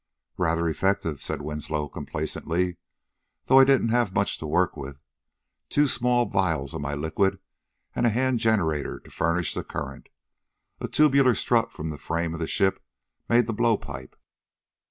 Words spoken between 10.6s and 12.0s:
A tubular strut from the